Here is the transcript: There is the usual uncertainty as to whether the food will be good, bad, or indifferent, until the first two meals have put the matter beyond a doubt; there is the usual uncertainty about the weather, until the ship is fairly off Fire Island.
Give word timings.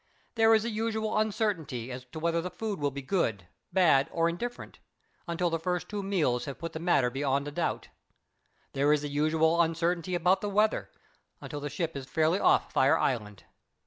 There 0.33 0.51
is 0.55 0.63
the 0.63 0.71
usual 0.71 1.15
uncertainty 1.15 1.91
as 1.91 2.05
to 2.05 2.17
whether 2.19 2.41
the 2.41 2.49
food 2.49 2.79
will 2.79 2.89
be 2.89 3.03
good, 3.03 3.47
bad, 3.71 4.09
or 4.11 4.27
indifferent, 4.27 4.79
until 5.27 5.51
the 5.51 5.59
first 5.59 5.89
two 5.89 6.01
meals 6.01 6.45
have 6.45 6.57
put 6.57 6.73
the 6.73 6.79
matter 6.79 7.11
beyond 7.11 7.47
a 7.47 7.51
doubt; 7.51 7.89
there 8.73 8.91
is 8.91 9.03
the 9.03 9.09
usual 9.09 9.61
uncertainty 9.61 10.15
about 10.15 10.41
the 10.41 10.49
weather, 10.49 10.89
until 11.39 11.59
the 11.59 11.69
ship 11.69 11.95
is 11.95 12.07
fairly 12.07 12.39
off 12.39 12.73
Fire 12.73 12.97
Island. 12.97 13.43